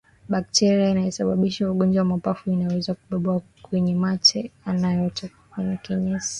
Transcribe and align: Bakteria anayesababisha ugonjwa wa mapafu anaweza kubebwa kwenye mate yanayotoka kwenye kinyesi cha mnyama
Bakteria 0.29 0.91
anayesababisha 0.91 1.71
ugonjwa 1.71 2.03
wa 2.03 2.09
mapafu 2.09 2.51
anaweza 2.51 2.93
kubebwa 2.93 3.41
kwenye 3.61 3.95
mate 3.95 4.51
yanayotoka 4.67 5.35
kwenye 5.53 5.77
kinyesi 5.77 5.87
cha 5.97 5.97
mnyama 5.97 6.21